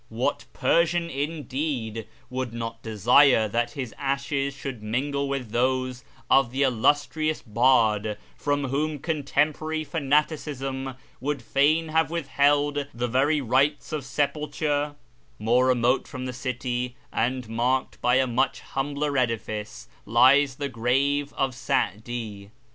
What 0.09 0.45
Persian, 0.51 1.11
indeed, 1.11 2.07
would 2.31 2.53
not 2.55 2.81
desire 2.81 3.47
that 3.47 3.73
his 3.73 3.93
ashes 3.99 4.55
should 4.55 4.81
mingle 4.81 5.29
with 5.29 5.51
those 5.51 6.03
of 6.27 6.49
the 6.51 6.63
illustrious 6.63 7.43
bard 7.43 8.17
from 8.35 8.69
whom 8.69 8.97
contemporary 8.97 9.83
fanaticism 9.83 10.95
would 11.19 11.43
fain 11.43 11.89
have 11.89 12.09
withheld 12.09 12.87
the 12.95 13.07
very 13.07 13.41
rites 13.41 13.93
of 13.93 14.03
sepulture 14.03 14.95
t 14.95 14.95
More 15.45 15.67
remote 15.67 16.07
from 16.07 16.25
the 16.25 16.33
city, 16.33 16.95
and 17.13 17.47
marked 17.47 18.01
by 18.01 18.15
a 18.15 18.25
much 18.25 18.61
humbler 18.61 19.15
edifice, 19.19 19.87
lies 20.07 20.55
the 20.55 20.67
grave 20.67 21.31
of 21.33 21.53
Sa'di. 21.53 22.49